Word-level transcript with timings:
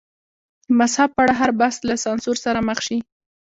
د 0.67 0.69
مذهب 0.79 1.09
په 1.15 1.21
اړه 1.23 1.33
هر 1.41 1.49
بحث 1.59 1.77
له 1.89 1.95
سانسور 2.03 2.37
سره 2.45 2.59
مخ 2.67 2.79
شي. 2.87 2.97